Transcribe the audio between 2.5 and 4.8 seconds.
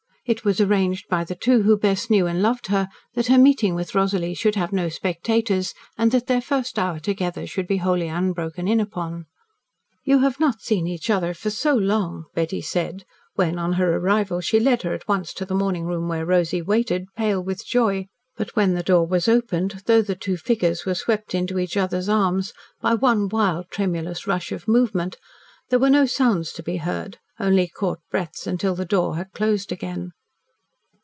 her that her meeting with Rosalie should have